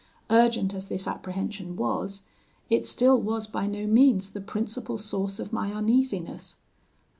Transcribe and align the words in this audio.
'Urgent 0.31 0.73
as 0.73 0.87
this 0.87 1.07
apprehension 1.07 1.75
was, 1.75 2.23
it 2.71 2.87
still 2.87 3.21
was 3.21 3.45
by 3.45 3.67
no 3.67 3.85
means 3.85 4.31
the 4.31 4.41
principal 4.41 4.97
source 4.97 5.37
of 5.37 5.53
my 5.53 5.71
uneasiness. 5.71 6.55